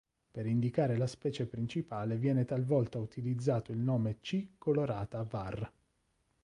[0.31, 4.47] Per indicare la specie principale viene talvolta utilizzato il nome "C.
[4.57, 5.71] colorata" var.